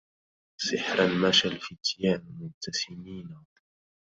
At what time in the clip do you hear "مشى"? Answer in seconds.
1.07-1.47